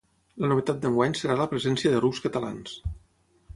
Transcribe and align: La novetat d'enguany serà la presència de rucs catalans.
La 0.43 0.47
novetat 0.51 0.79
d'enguany 0.85 1.13
serà 1.19 1.35
la 1.43 1.47
presència 1.53 1.93
de 1.93 2.01
rucs 2.07 2.25
catalans. 2.27 2.77